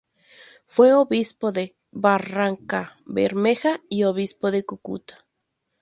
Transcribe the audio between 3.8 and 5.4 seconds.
y Obispo de Cúcuta.